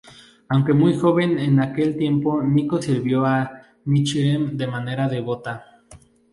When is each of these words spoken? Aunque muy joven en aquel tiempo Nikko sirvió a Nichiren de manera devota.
Aunque 0.49 0.73
muy 0.73 0.97
joven 0.97 1.37
en 1.37 1.59
aquel 1.59 1.95
tiempo 1.95 2.41
Nikko 2.41 2.81
sirvió 2.81 3.23
a 3.27 3.61
Nichiren 3.85 4.57
de 4.57 4.65
manera 4.65 5.07
devota. 5.07 5.83